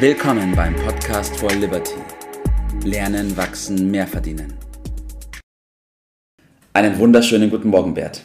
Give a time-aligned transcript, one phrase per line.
[0.00, 1.96] Willkommen beim Podcast for Liberty.
[2.84, 4.54] Lernen, wachsen, mehr verdienen.
[6.72, 8.24] Einen wunderschönen guten Morgen, Bert.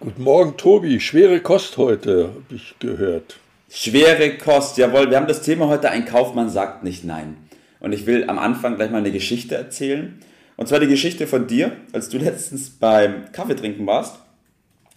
[0.00, 1.00] Guten Morgen, Tobi.
[1.00, 3.38] Schwere Kost heute, habe ich gehört.
[3.70, 5.08] Schwere Kost, jawohl.
[5.08, 7.38] Wir haben das Thema heute, ein Kaufmann sagt nicht nein.
[7.80, 10.20] Und ich will am Anfang gleich mal eine Geschichte erzählen.
[10.56, 14.18] Und zwar die Geschichte von dir, als du letztens beim Kaffee trinken warst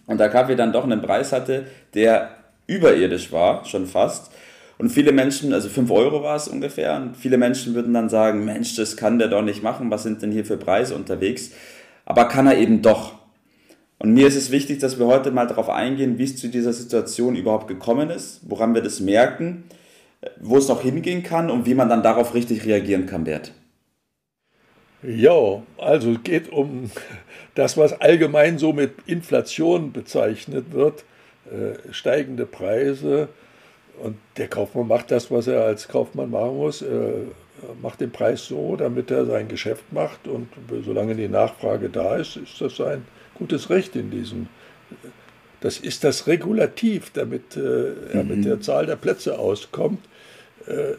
[0.04, 2.36] und der Kaffee dann doch einen Preis hatte, der
[2.66, 4.30] überirdisch war, schon fast.
[4.80, 8.46] Und viele Menschen, also 5 Euro war es ungefähr, und viele Menschen würden dann sagen,
[8.46, 11.50] Mensch, das kann der doch nicht machen, was sind denn hier für Preise unterwegs?
[12.06, 13.12] Aber kann er eben doch.
[13.98, 16.72] Und mir ist es wichtig, dass wir heute mal darauf eingehen, wie es zu dieser
[16.72, 19.64] Situation überhaupt gekommen ist, woran wir das merken,
[20.40, 23.52] wo es noch hingehen kann und wie man dann darauf richtig reagieren kann, Bert.
[25.02, 26.90] Ja, also es geht um
[27.54, 31.04] das, was allgemein so mit Inflation bezeichnet wird,
[31.50, 33.28] äh, steigende Preise,
[34.02, 36.82] und der Kaufmann macht das, was er als Kaufmann machen muss.
[36.82, 37.24] Er
[37.82, 40.26] macht den Preis so, damit er sein Geschäft macht.
[40.26, 40.48] Und
[40.84, 44.48] solange die Nachfrage da ist, ist das sein gutes Recht in diesem.
[45.60, 48.62] Das ist das Regulativ, damit äh, er mit der mhm.
[48.62, 50.00] Zahl der Plätze auskommt.
[50.66, 50.94] Äh,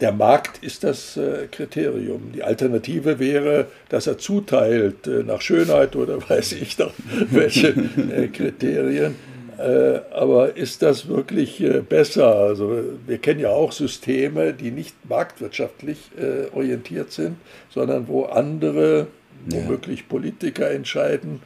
[0.00, 2.32] der Markt ist das äh, Kriterium.
[2.34, 6.92] Die Alternative wäre, dass er zuteilt äh, nach Schönheit oder weiß ich noch
[7.30, 9.16] welche äh, Kriterien.
[9.58, 12.32] Äh, aber ist das wirklich äh, besser?
[12.36, 17.36] Also wir kennen ja auch Systeme, die nicht marktwirtschaftlich äh, orientiert sind,
[17.68, 19.08] sondern wo andere,
[19.50, 19.64] ja.
[19.64, 21.42] womöglich Politiker entscheiden,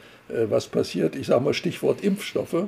[0.49, 1.15] was passiert.
[1.15, 2.65] Ich sage mal Stichwort Impfstoffe.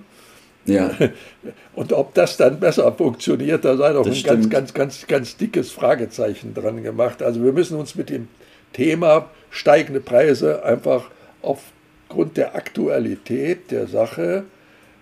[0.66, 0.90] Ja.
[1.74, 4.50] Und ob das dann besser funktioniert, da sei doch das ein stimmt.
[4.50, 7.22] ganz, ganz, ganz, ganz dickes Fragezeichen dran gemacht.
[7.22, 8.28] Also wir müssen uns mit dem
[8.74, 14.44] Thema steigende Preise einfach aufgrund der Aktualität der Sache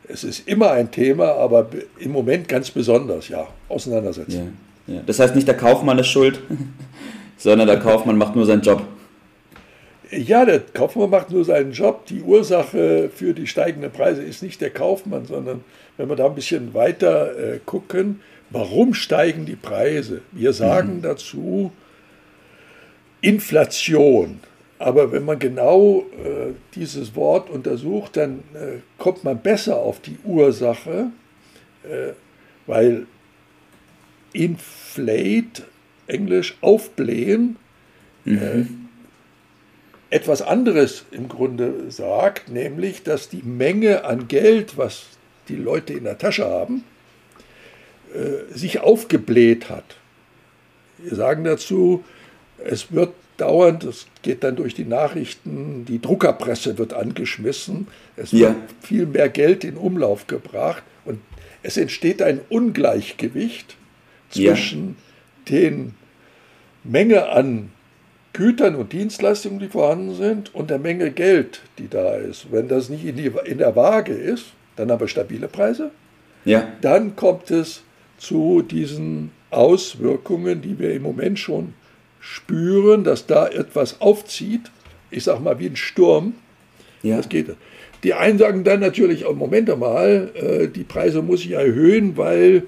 [0.09, 4.57] es ist immer ein Thema, aber im Moment ganz besonders, ja, auseinandersetzen.
[4.87, 5.03] Ja, ja.
[5.07, 6.41] Das heißt nicht der Kaufmann ist schuld,
[7.37, 8.83] sondern der Kaufmann macht nur seinen Job.
[10.11, 12.05] Ja, der Kaufmann macht nur seinen Job.
[12.07, 15.65] Die Ursache für die steigenden Preise ist nicht der Kaufmann, sondern
[15.97, 20.21] wenn wir da ein bisschen weiter äh, gucken, warum steigen die Preise?
[20.33, 21.03] Wir sagen mhm.
[21.03, 21.73] dazu
[23.23, 24.41] Inflation.
[24.83, 30.19] Aber wenn man genau äh, dieses Wort untersucht, dann äh, kommt man besser auf die
[30.25, 31.13] Ursache,
[31.85, 32.15] äh,
[32.67, 33.07] weil
[34.33, 35.63] inflate,
[36.09, 37.59] Englisch aufblähen,
[38.25, 38.39] mhm.
[40.11, 45.05] Äh, etwas anderes im Grunde sagt, nämlich, dass die Menge an Geld, was
[45.49, 46.83] die Leute in der Tasche haben,
[48.13, 49.97] äh, sich aufgebläht hat.
[50.99, 52.03] Wir sagen dazu,
[52.59, 58.43] es wird dauernd, es geht dann durch die Nachrichten, die Druckerpresse wird angeschmissen, es wird
[58.43, 58.57] ja.
[58.81, 61.19] viel mehr Geld in Umlauf gebracht und
[61.63, 63.77] es entsteht ein Ungleichgewicht
[64.31, 64.97] zwischen
[65.47, 65.55] ja.
[65.57, 65.95] den
[66.85, 67.73] Menge an
[68.33, 72.51] Gütern und Dienstleistungen, die vorhanden sind, und der Menge Geld, die da ist.
[72.51, 75.91] Wenn das nicht in, die, in der Waage ist, dann haben wir stabile Preise.
[76.45, 76.67] Ja.
[76.81, 77.83] Dann kommt es
[78.17, 81.75] zu diesen Auswirkungen, die wir im Moment schon
[82.23, 84.71] spüren, dass da etwas aufzieht.
[85.11, 86.35] Ich sage mal wie ein Sturm.
[87.03, 87.17] Ja.
[87.19, 87.49] Das geht.
[88.05, 92.63] Die einen sagen dann natürlich, oh, Moment einmal, äh, die Preise muss ich erhöhen, weil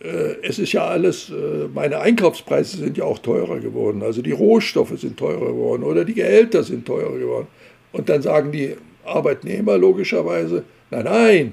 [0.00, 4.02] äh, es ist ja alles, äh, meine Einkaufspreise sind ja auch teurer geworden.
[4.02, 7.46] Also die Rohstoffe sind teurer geworden oder die Gehälter sind teurer geworden.
[7.92, 11.52] Und dann sagen die Arbeitnehmer logischerweise, nein, nein,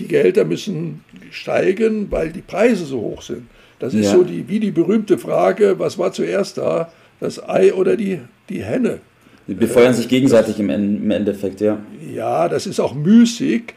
[0.00, 3.46] die Gehälter müssen steigen, weil die Preise so hoch sind.
[3.78, 4.12] Das ist ja.
[4.12, 8.62] so die, wie die berühmte Frage, was war zuerst da, das Ei oder die, die
[8.62, 9.00] Henne?
[9.46, 11.78] Die befeuern äh, sich gegenseitig das, im, Endeffekt, ja.
[12.12, 13.74] Ja, das ist auch müßig,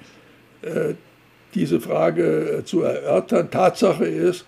[0.61, 0.93] äh,
[1.53, 3.51] diese Frage äh, zu erörtern.
[3.51, 4.45] Tatsache ist,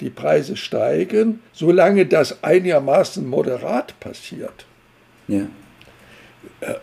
[0.00, 4.66] die Preise steigen, solange das einigermaßen moderat passiert.
[5.28, 5.46] Ja.
[6.60, 6.74] Äh,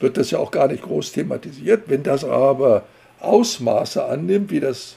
[0.00, 1.84] wird das ja auch gar nicht groß thematisiert.
[1.86, 2.84] Wenn das aber
[3.20, 4.96] Ausmaße annimmt, wie das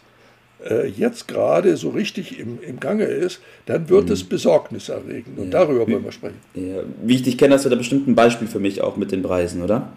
[0.65, 4.13] äh, jetzt gerade so richtig im, im Gange ist, dann wird mhm.
[4.13, 5.37] es besorgniserregend.
[5.37, 5.51] Und ja.
[5.51, 6.39] darüber wollen wir sprechen.
[6.53, 6.83] Ja.
[7.03, 9.21] Wie ich dich kenne, hast du da bestimmt ein Beispiel für mich auch mit den
[9.21, 9.93] Preisen, oder?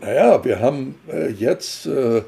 [0.00, 2.22] Naja, wir haben äh, jetzt äh,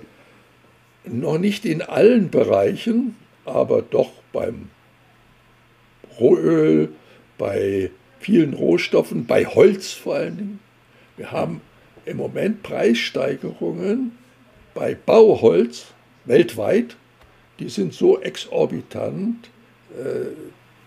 [1.05, 4.71] noch nicht in allen Bereichen, aber doch beim
[6.19, 6.89] Rohöl,
[7.37, 10.59] bei vielen Rohstoffen, bei Holz vor allen Dingen.
[11.17, 11.61] Wir haben
[12.07, 14.13] im Moment Preissteigerungen
[14.75, 15.87] bei Bauholz
[16.27, 16.97] weltweit,
[17.59, 19.49] die sind so exorbitant,
[19.93, 20.27] äh,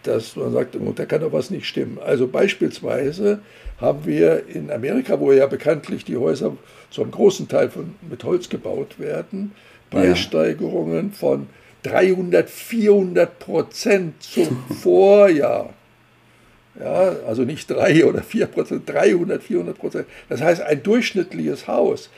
[0.03, 1.97] dass man sagt, da kann doch was nicht stimmen.
[1.99, 3.41] Also beispielsweise
[3.79, 6.55] haben wir in Amerika, wo ja bekanntlich die Häuser
[6.89, 9.53] zum großen Teil von, mit Holz gebaut werden,
[9.89, 11.47] Preissteigerungen von
[11.83, 15.73] 300, 400 Prozent zum Vorjahr.
[16.79, 20.07] Ja, also nicht 3 oder 4 Prozent, 300, 400 Prozent.
[20.29, 22.09] Das heißt, ein durchschnittliches Haus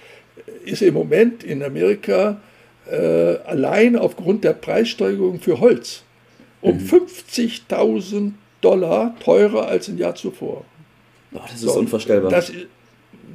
[0.65, 2.39] ist im Moment in Amerika
[2.91, 6.03] äh, allein aufgrund der Preissteigerung für Holz
[6.61, 6.87] um mhm.
[6.87, 10.63] 50.000 Dollar teurer als im Jahr zuvor.
[11.31, 12.29] Boah, das ist so, unvorstellbar.
[12.29, 12.51] Das,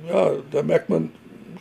[0.08, 1.11] ja, da merkt man,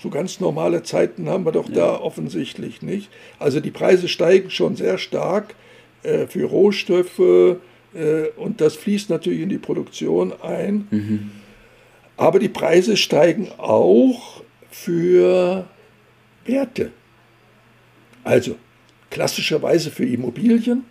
[0.04, 1.76] so ganz normale Zeiten haben wir doch ja.
[1.76, 3.10] da offensichtlich nicht.
[3.40, 5.56] Also die Preise steigen schon sehr stark
[6.04, 10.88] äh, für Rohstoffe äh, und das fließt natürlich in die Produktion ein.
[10.92, 11.32] Mhm.
[12.18, 15.66] Aber die Preise steigen auch für
[16.46, 16.92] Werte.
[18.25, 18.56] Also
[19.12, 20.83] klassischerweise für Immobilien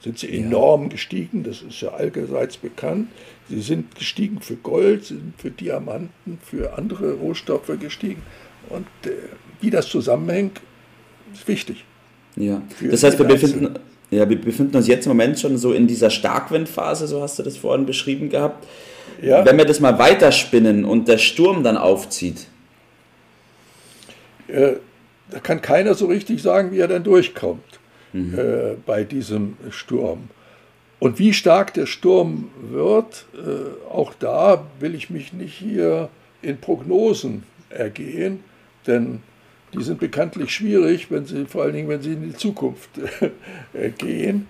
[0.00, 0.88] sind sie enorm ja.
[0.90, 3.08] gestiegen, das ist ja allgeseits bekannt.
[3.48, 8.22] Sie sind gestiegen für Gold, sie sind für Diamanten, für andere Rohstoffe gestiegen.
[8.68, 9.10] Und äh,
[9.60, 10.60] wie das zusammenhängt,
[11.32, 11.84] ist wichtig.
[12.36, 13.74] Ja, das heißt, wir befinden,
[14.10, 17.42] ja, wir befinden uns jetzt im Moment schon so in dieser Starkwindphase, so hast du
[17.42, 18.66] das vorhin beschrieben gehabt.
[19.20, 19.44] Ja.
[19.44, 22.46] Wenn wir das mal weiterspinnen und der Sturm dann aufzieht.
[24.48, 24.74] Äh,
[25.30, 27.80] da kann keiner so richtig sagen, wie er dann durchkommt
[28.12, 28.38] mhm.
[28.38, 30.28] äh, bei diesem Sturm.
[30.98, 36.08] Und wie stark der Sturm wird, äh, auch da will ich mich nicht hier
[36.42, 38.44] in Prognosen ergehen,
[38.86, 39.20] denn
[39.74, 42.90] die sind bekanntlich schwierig, wenn sie, vor allen Dingen, wenn sie in die Zukunft
[43.72, 44.48] äh, gehen.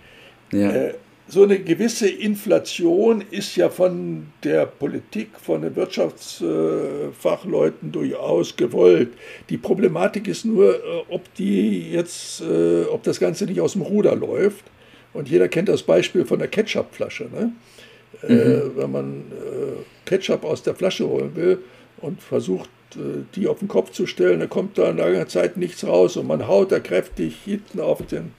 [0.53, 0.91] Ja.
[1.33, 9.15] So eine gewisse Inflation ist ja von der Politik, von den Wirtschaftsfachleuten durchaus gewollt.
[9.49, 13.81] Die Problematik ist nur, äh, ob die jetzt, äh, ob das Ganze nicht aus dem
[13.81, 14.67] Ruder läuft.
[15.15, 17.31] Und jeder kennt das Beispiel von der Ketchupflasche.
[17.33, 17.53] Ne?
[18.29, 18.73] Äh, mhm.
[18.77, 19.25] wenn man
[20.05, 21.61] Ketchup aus der Flasche holen will
[22.03, 22.69] und versucht,
[23.37, 26.27] die auf den Kopf zu stellen, dann kommt da in langer Zeit nichts raus und
[26.27, 28.35] man haut da kräftig hinten auf den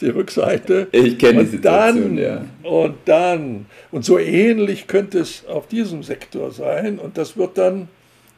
[0.00, 0.88] die Rückseite.
[0.92, 2.44] Ich kenne die Situation, dann, ja.
[2.68, 7.88] Und dann, und so ähnlich könnte es auf diesem Sektor sein und das wird dann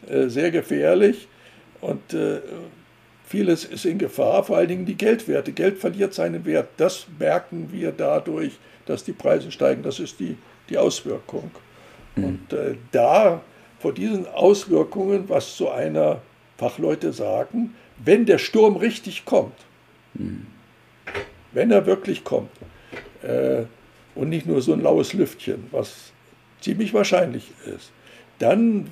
[0.08, 1.28] äh, sehr gefährlich
[1.80, 2.40] und äh,
[3.26, 5.52] vieles ist in Gefahr, vor allen Dingen die Geldwerte.
[5.52, 6.68] Geld verliert seinen Wert.
[6.76, 8.52] Das merken wir dadurch,
[8.86, 9.82] dass die Preise steigen.
[9.82, 10.36] Das ist die,
[10.68, 11.50] die Auswirkung.
[12.14, 12.24] Mhm.
[12.24, 13.40] Und äh, da,
[13.78, 16.20] vor diesen Auswirkungen, was zu einer
[16.58, 17.74] Fachleute sagen,
[18.04, 19.56] wenn der Sturm richtig kommt,
[20.14, 20.46] mhm
[21.52, 22.50] wenn er wirklich kommt,
[23.22, 23.64] äh,
[24.14, 26.12] und nicht nur so ein laues Lüftchen, was
[26.60, 27.90] ziemlich wahrscheinlich ist,
[28.38, 28.88] dann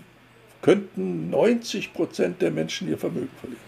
[0.62, 3.62] könnten 90 Prozent der Menschen ihr Vermögen verlieren.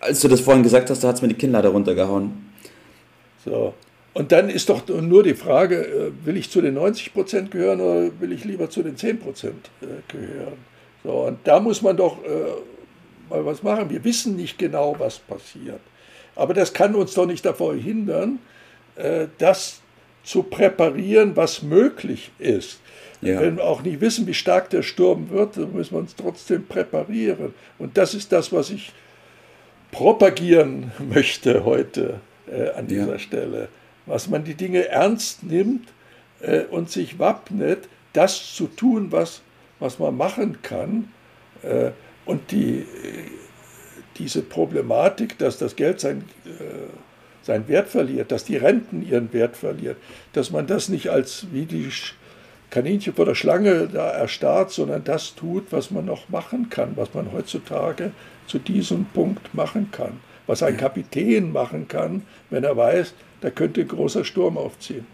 [0.00, 2.52] Als du das vorhin gesagt hast, da hat es mir die Kinnlade runtergehauen.
[3.44, 3.74] So.
[4.14, 7.80] Und dann ist doch nur die Frage, äh, will ich zu den 90 Prozent gehören
[7.80, 10.58] oder will ich lieber zu den 10 Prozent äh, gehören?
[11.04, 12.28] So, und da muss man doch äh,
[13.30, 13.90] mal was machen.
[13.90, 15.80] Wir wissen nicht genau, was passiert.
[16.38, 18.38] Aber das kann uns doch nicht davor hindern,
[18.94, 19.80] äh, das
[20.22, 22.80] zu präparieren, was möglich ist.
[23.20, 23.40] Ja.
[23.40, 26.64] Wenn wir auch nicht wissen, wie stark der Sturm wird, dann müssen wir uns trotzdem
[26.64, 27.54] präparieren.
[27.78, 28.92] Und das ist das, was ich
[29.90, 33.18] propagieren möchte heute äh, an dieser ja.
[33.18, 33.68] Stelle.
[34.06, 35.88] Was man die Dinge ernst nimmt
[36.40, 39.42] äh, und sich wappnet, das zu tun, was,
[39.80, 41.12] was man machen kann.
[41.64, 41.90] Äh,
[42.24, 42.86] und die
[44.18, 46.50] diese Problematik, dass das Geld sein, äh,
[47.42, 49.96] seinen Wert verliert, dass die Renten ihren Wert verlieren,
[50.32, 51.88] dass man das nicht als wie die
[52.70, 57.14] Kaninchen vor der Schlange da erstarrt, sondern das tut, was man noch machen kann, was
[57.14, 58.12] man heutzutage
[58.46, 63.82] zu diesem Punkt machen kann, was ein Kapitän machen kann, wenn er weiß, da könnte
[63.82, 65.06] ein großer Sturm aufziehen.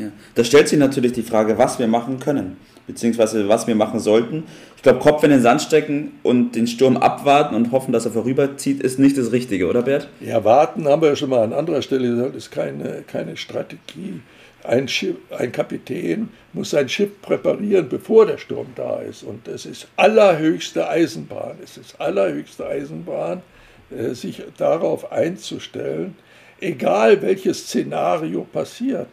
[0.00, 0.08] Ja.
[0.34, 2.56] Da stellt sich natürlich die Frage, was wir machen können
[2.90, 4.44] beziehungsweise was wir machen sollten.
[4.76, 8.12] Ich glaube, Kopf in den Sand stecken und den Sturm abwarten und hoffen, dass er
[8.12, 10.08] vorüberzieht, ist nicht das Richtige, oder Bert?
[10.20, 14.20] Ja, warten haben wir ja schon mal an anderer Stelle gesagt, ist keine, keine Strategie.
[14.62, 19.22] Ein, Schiff, ein Kapitän muss sein Schiff präparieren, bevor der Sturm da ist.
[19.22, 21.56] Und es ist allerhöchste Eisenbahn.
[21.64, 23.42] Es ist allerhöchste Eisenbahn,
[23.90, 26.14] äh, sich darauf einzustellen,
[26.60, 29.08] egal welches Szenario passiert.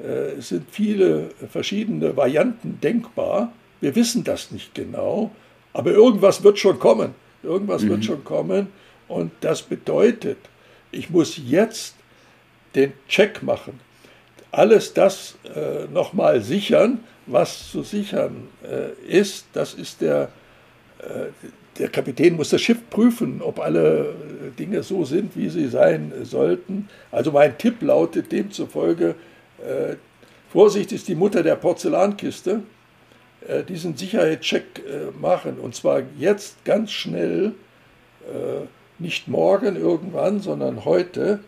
[0.00, 3.52] Äh, es sind viele verschiedene Varianten denkbar.
[3.80, 5.30] Wir wissen das nicht genau,
[5.72, 7.14] aber irgendwas wird schon kommen.
[7.42, 7.90] Irgendwas mhm.
[7.90, 8.68] wird schon kommen
[9.08, 10.38] und das bedeutet,
[10.92, 11.94] ich muss jetzt
[12.74, 13.80] den Check machen.
[14.50, 19.46] Alles das äh, nochmal sichern, was zu sichern äh, ist.
[19.52, 20.30] Das ist der,
[21.00, 21.26] äh,
[21.78, 26.12] der Kapitän muss das Schiff prüfen, ob alle äh, Dinge so sind, wie sie sein
[26.22, 26.88] sollten.
[27.10, 29.14] Also mein Tipp lautet demzufolge,
[29.58, 29.96] äh,
[30.50, 32.62] Vorsicht ist die Mutter der Porzellankiste.
[33.46, 37.52] Äh, diesen Sicherheitscheck äh, machen und zwar jetzt ganz schnell,
[38.98, 41.38] nicht morgen irgendwann, sondern heute.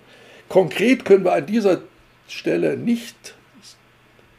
[0.48, 1.82] konkret können wir an dieser
[2.26, 3.34] Stelle nicht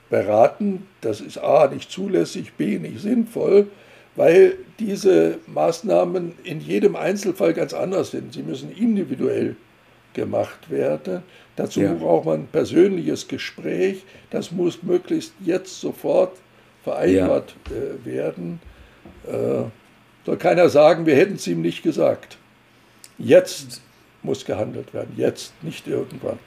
[0.09, 0.87] beraten.
[1.01, 3.67] Das ist A nicht zulässig, B nicht sinnvoll,
[4.15, 8.33] weil diese Maßnahmen in jedem Einzelfall ganz anders sind.
[8.33, 9.55] Sie müssen individuell
[10.13, 11.23] gemacht werden.
[11.55, 11.93] Dazu ja.
[11.93, 14.03] braucht man ein persönliches Gespräch.
[14.29, 16.37] Das muss möglichst jetzt sofort
[16.83, 17.75] vereinbart ja.
[17.75, 18.59] äh, werden.
[19.27, 19.63] Äh,
[20.25, 22.37] soll keiner sagen, wir hätten es ihm nicht gesagt.
[23.17, 23.81] Jetzt
[24.23, 26.37] muss gehandelt werden, jetzt, nicht irgendwann.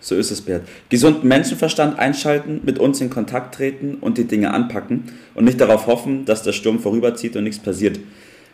[0.00, 0.66] So ist es, Bert.
[0.88, 5.86] Gesunden Menschenverstand einschalten, mit uns in Kontakt treten und die Dinge anpacken und nicht darauf
[5.86, 8.00] hoffen, dass der Sturm vorüberzieht und nichts passiert.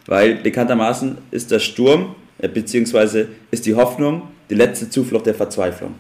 [0.07, 5.95] Weil bekanntermaßen ist der Sturm, äh, beziehungsweise ist die Hoffnung die letzte Zuflucht der Verzweiflung.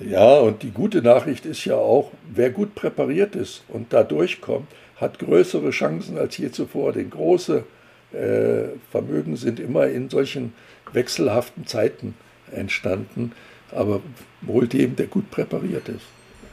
[0.00, 4.66] Ja, und die gute Nachricht ist ja auch, wer gut präpariert ist und da durchkommt,
[4.96, 6.92] hat größere Chancen als je zuvor.
[6.92, 7.64] Denn große
[8.12, 10.52] äh, Vermögen sind immer in solchen
[10.92, 12.14] wechselhaften Zeiten
[12.52, 13.32] entstanden,
[13.72, 14.00] aber
[14.42, 16.04] wohl dem, der gut präpariert ist.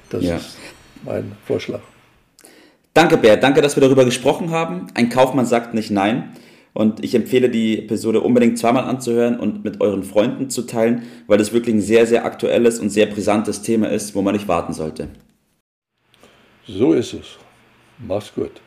[0.09, 0.35] Das ja.
[0.37, 0.57] ist
[1.03, 1.81] mein Vorschlag.
[2.93, 3.41] Danke, Bert.
[3.43, 4.87] Danke, dass wir darüber gesprochen haben.
[4.93, 6.35] Ein Kaufmann sagt nicht Nein.
[6.73, 11.37] Und ich empfehle die Episode unbedingt zweimal anzuhören und mit euren Freunden zu teilen, weil
[11.37, 14.73] das wirklich ein sehr, sehr aktuelles und sehr brisantes Thema ist, wo man nicht warten
[14.73, 15.09] sollte.
[16.67, 17.37] So ist es.
[17.99, 18.61] Mach's gut.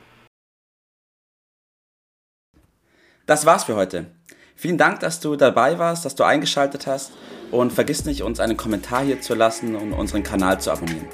[3.26, 4.06] Das war's für heute.
[4.54, 7.12] Vielen Dank, dass du dabei warst, dass du eingeschaltet hast
[7.50, 11.06] und vergiss nicht, uns einen Kommentar hier zu lassen und unseren Kanal zu abonnieren.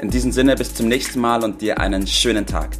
[0.00, 2.70] In diesem Sinne bis zum nächsten Mal und dir einen schönen Tag.